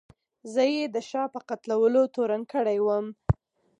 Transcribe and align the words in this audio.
زه 0.53 0.63
یې 0.75 0.83
د 0.95 0.97
شاه 1.09 1.27
په 1.33 1.39
قتلولو 1.49 2.01
تورن 2.15 2.41
کړی 2.53 2.77
وم. 2.85 3.05